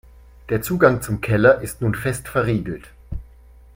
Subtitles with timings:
[0.49, 2.89] Der Zugang zum Keller ist nun fest verriegelt.